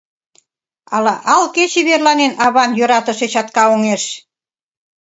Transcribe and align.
Ала 0.95 1.15
ал 1.35 1.43
кече 1.55 1.81
верланен 1.87 2.31
Аван 2.45 2.71
йӧратыше 2.79 3.27
чатка 3.33 3.63
оҥеш? 3.73 4.03